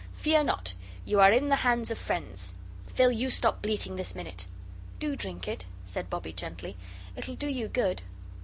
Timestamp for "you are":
1.05-1.31